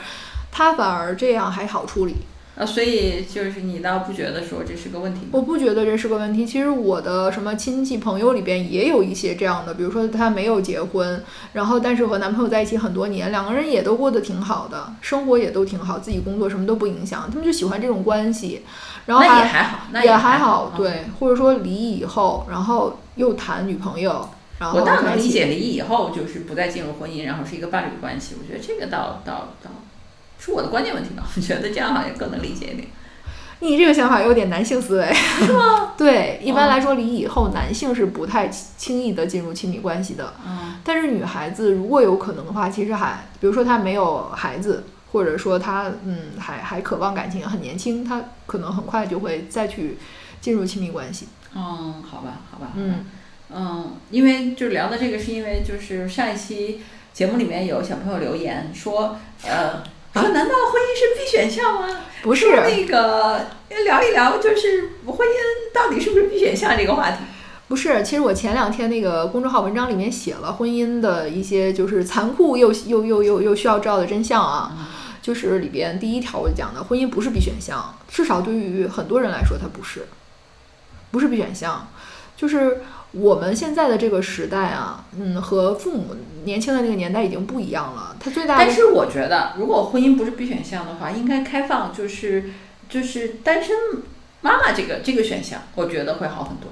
[0.52, 2.16] 他反而这样还好处理。
[2.58, 5.28] 啊，所以就是你倒不觉得说这是个问题？
[5.32, 6.44] 我不觉得这是个问题。
[6.44, 18.64] 其实我的什么亲戚朋友里边也有一些这样的，比如说她没有结婚，然后但是和男朋友在一起很多年，两个人也都过得挺好的，生活也都挺好，自己工作什么都不影响，他们就喜欢这种关系。
[19.06, 21.06] 然后那也还好，也还好，对。
[21.20, 28.36] 或者说离异以后，然后又谈女朋友，然后我倒能理解离异以后就是不再进入婚姻，然后是一个伴侣关系。
[28.42, 29.70] 我觉得这个倒倒倒。
[30.48, 31.24] 是我的观念问题吧？
[31.36, 32.88] 我觉得这样好像更能理解一点。
[33.60, 35.94] 你这个想法有点男性思维，是吗？
[35.98, 40.36] 对，一般来说，离异以后，男性是不太轻易的进入亲密关系的。
[40.48, 40.76] 嗯。
[40.84, 49.98] 但是女孩子如果有可能的话，其实还，比如说她没有孩子，或者说她嗯还还渴望感情，很年轻，她可能很快就会再去
[50.40, 51.28] 进入亲密关系。
[51.56, 52.74] 嗯，好吧，好吧。
[52.76, 53.06] 嗯
[53.52, 56.82] 嗯，因为就聊的这个，是因为就是上一期
[57.12, 59.82] 节目里面有小朋友留言说，呃。
[60.18, 61.88] 说难道婚姻是必选项吗？
[62.22, 63.46] 不是，那个
[63.86, 67.18] 聊一聊，就是婚姻到底是不是必选项这个话题。
[67.68, 74.90] 不是，其实我前两天那个公众号文章里面写了婚姻的一些就是残酷又又又又又需要知道的真相啊。
[75.22, 80.08] 就是里边第一条我讲的，婚姻不是必选项，至少对于很多人来说它不是，
[81.12, 81.88] 不是必选项，
[82.36, 82.82] 就是。
[83.12, 88.16] 我们现在的这个时代啊，嗯，和父母年轻的那个年代已经不一样了。
[88.20, 92.52] 他最大的，但是我觉得，如果婚姻不是必选项的话，应该开放，就是
[92.90, 93.76] 就是单身
[94.42, 96.70] 妈妈这个这个选项，我觉得会好很多。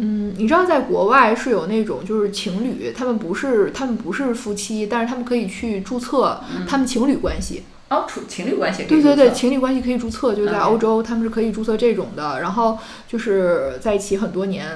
[0.00, 7.64] 嗯，你知道，在国外是有那种就是情侣，他们不是他们不是夫妻，但是他们可以去注册他们情侣关系。
[7.90, 14.68] 哦，处情侣关系对对对，情侣关系可以注册，就是在欧洲他们是可以注册这种的，然后就是在一起很多年，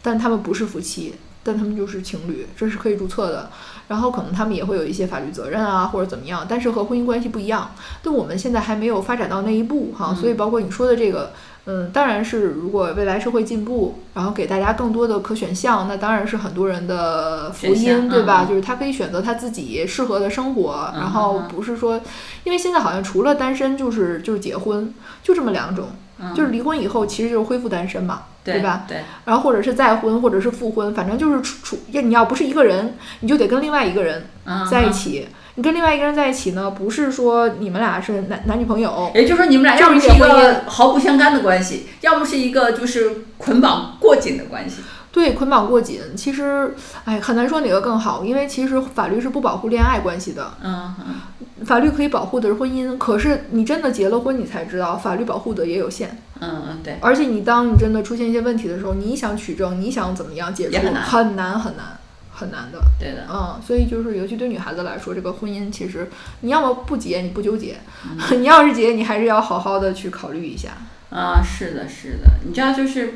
[0.00, 3.50] 但他们不是夫妻，但他们就是情侣，这是可以注册的。
[3.88, 7.70] 然后可能他们也会有一些法律责任啊，或者怎么样，但是和婚姻关系不一样。
[8.02, 11.32] 但我们现在还没有发展到那一步哈，所以包括你说的这个。
[11.70, 18.46] 嗯，当然是，如果未来社会进步，然后给大家更多的可选项，那当然是很多人的福音，对吧？
[18.48, 22.00] 就是他可以选择他自己适合的生活，然后不是说，
[22.44, 25.88] 因为现在好像除了单身就是就是结婚，就这么两种，
[26.34, 28.86] 就是离婚以后其实就是恢复单身嘛，对吧？
[28.88, 29.02] 对。
[29.26, 34.24] 然后或者是再婚，或者是复婚，反正就是处处，你要不是一个人，你就得跟另外一个人
[34.70, 35.28] 在一起。
[35.58, 44.76] 你跟另外一个人在一起呢，不是说你们俩是男男女朋友，也就是说你们俩要么是一个毫不相干的关系，要么是一个就是捆绑过紧的关系。
[45.10, 46.72] 对，捆绑过紧，其实
[47.04, 50.48] 哎很难说哪个更好，因为其实法律是不保护恋爱关系的。
[50.62, 56.22] 嗯嗯，法律可以保护的是婚姻，可是你真的结了婚，你才知道法律保护的也有限。
[56.38, 56.98] 嗯嗯，对。
[57.00, 61.97] 而且你当你真的出现一些问题的时候，你想取证，你想怎么样解除，很难很难。
[62.38, 66.08] 很难的，对的，嗯，所以就是，尤其对女孩子来说，这个婚姻其实，
[66.42, 67.74] 你要么不结，你不纠结；
[68.38, 70.70] 你要是结，你还是要好好的去考虑一下。
[71.10, 73.14] 啊，是的，是的，你知道，就是，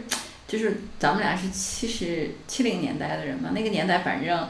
[0.48, 4.48] 就是咱们俩是七十七零年代的人嘛，那个年代反正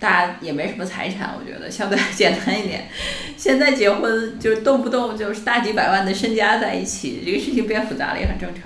[0.00, 2.88] 大家也没什么财产，我觉得相对简单一点。
[3.38, 8.62] 现在结婚就是动不动就是大几百万的身家在一起，这个事情变复杂了也很正常。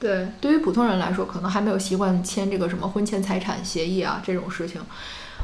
[0.00, 4.80] 对，对于普通人来说，可能还没有习惯签这个什么婚前财产协议啊这种事情。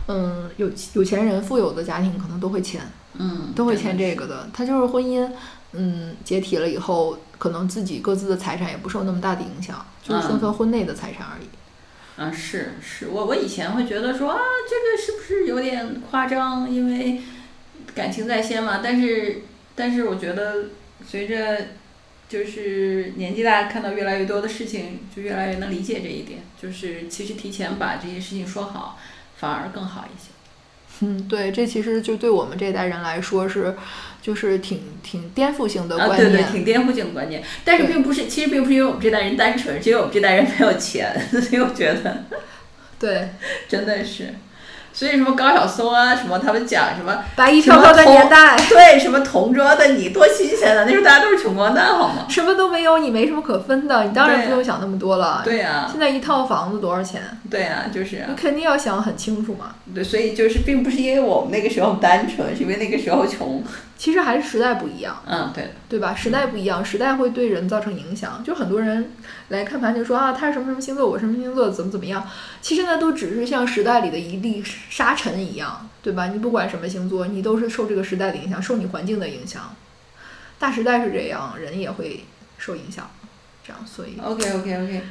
[0.07, 2.81] 嗯，有有钱人、富有的家庭可能都会签，
[3.15, 4.49] 嗯，都会签这个的。
[4.53, 5.29] 他就是婚姻，
[5.73, 11.49] 嗯，解体了以后，可能自己各自的财产也不受那么大的影响，就是分分婚内的财产而已。
[12.19, 14.39] 嗯，是是，我我以前会觉得说啊，
[14.71, 16.71] 这个是不是有点夸张？
[16.71, 17.21] 因为
[17.93, 18.81] 感情在先嘛。
[18.81, 19.43] 但是
[19.75, 20.67] 但是，我觉得
[21.05, 21.67] 随着。
[22.35, 26.41] 就是年纪大，看到越来越多的事情，就越来越能理解这一点。
[26.61, 28.99] 就是其实提前把这些事情说好，
[29.37, 30.31] 反而更好一些。
[31.07, 33.77] 嗯，对，这其实就对我们这代人来说是，
[34.21, 36.29] 就是挺挺颠覆性的观念。
[36.29, 37.41] 啊，对对，挺颠覆性的观念。
[37.65, 42.25] 但是并不是，其实并不是因为我们这代人单纯，是因为我们这代人没有钱， 所以我觉得，
[42.99, 43.29] 对，
[43.69, 44.35] 真的是。
[44.95, 50.85] 所以什么高晓松啊，什么他们讲什么白衣飘飘的年代，对，什么同桌的你多新鲜啊！
[50.87, 52.27] 那时候大家都是穷光蛋，好吗？
[52.29, 55.43] 什么都没有，你没什么可分的，你当然不用想那么多了。
[55.45, 55.89] 对呀。
[55.91, 57.21] 现在一套房子多少钱？
[57.51, 58.25] 对呀，就是。
[58.29, 59.75] 你肯定要想很清楚嘛。
[59.93, 63.65] 对，所以就是并不是因为我们那个时候单纯，是因为那个时候穷。
[63.97, 65.23] 其实还是时代不一样。
[65.27, 65.73] 嗯，对。
[65.89, 66.15] 对吧？
[66.15, 68.43] 时代不一样，时代会对人造成影响。
[68.45, 69.13] 就很多人
[69.49, 72.27] 来看盘就说啊，他是什么什么星座，我什么星座，怎么怎么样。
[72.61, 76.27] 其实呢，都只是像时代里的一粒沙尘一样，对吧？
[76.27, 79.75] 你不管什么星座，你都是受这个时代的影响，受你环境的影响。
[80.59, 82.25] 大时代是这样，人也会
[82.59, 83.09] 受影响。
[83.65, 84.19] 这样，所以。
[84.21, 85.03] OK OK OK。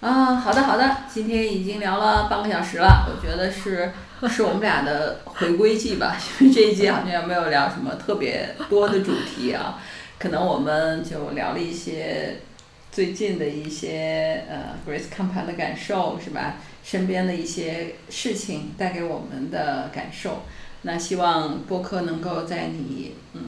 [0.00, 3.92] 啊，好的好的，今天已经聊了半个小时了，我觉得是
[4.28, 9.78] 是我们俩的回归季吧，因为这一季好像没有聊什么特别多的主题啊，
[10.18, 12.40] 可能我们就聊了一些
[12.90, 16.56] 最近的一些呃，Grace 看盘的感受是吧？
[16.84, 20.42] 身边的一些事情带给我们的感受，
[20.82, 23.40] 那希望播客能够在你嗯。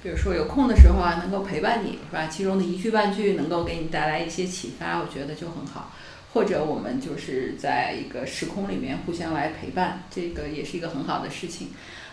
[0.00, 2.28] 比如说有空的时候啊，能够陪伴你是吧？
[2.28, 5.92] 其中的一句半句能够给你带来一些启发，我觉得就很好。
[6.34, 11.68] 或者我们就是在一个时空里面互相来陪伴，这个也是一个很好的事情。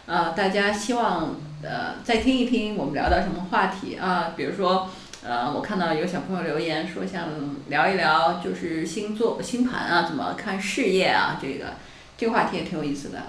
[0.05, 4.33] 呃，大家希望呃再听一听我们聊到什么话题啊？
[4.37, 4.89] 比如说
[5.23, 7.27] 呃，我看到有小朋友留言说想
[7.69, 11.39] 聊一聊就是星座星盘啊，怎么看事业啊？
[11.41, 11.73] 这个
[12.17, 13.19] 这个话题也挺有意思的，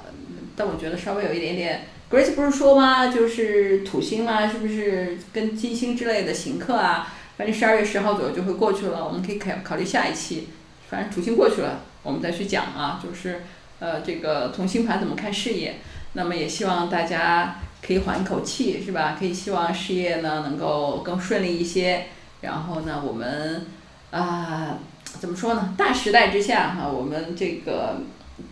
[0.54, 1.88] 但我觉得稍微有一点点。
[2.08, 3.08] Grace 不是说吗？
[3.08, 7.12] 就是土星嘛，是不是跟金星之类的行克啊？
[7.36, 10.48] 反正十二月十号左右就会过去了，我们可以考考虑下一期。
[10.88, 13.00] 反正土星过去了，我们再去讲啊。
[13.02, 13.42] 就是
[13.78, 15.76] 呃，这个从星盘怎么看事业？
[16.14, 19.16] 那么也希望大家可以缓一口气，是吧？
[19.18, 22.06] 可以希望事业呢能够更顺利一些。
[22.40, 23.66] 然后呢，我们
[24.10, 24.78] 啊，
[25.20, 25.74] 怎么说呢？
[25.76, 28.00] 大时代之下哈，我们这个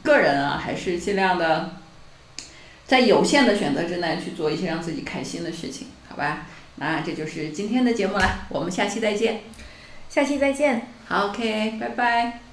[0.02, 1.70] 个人啊，还是尽量的。
[2.86, 6.46] 在有限的选择之内去做一些让自己开心的事情，好吧？
[6.76, 9.40] 那这就是今天的节目了，我们下期再见。
[10.10, 10.93] 下期再见。
[11.06, 12.43] 好，OK，拜拜。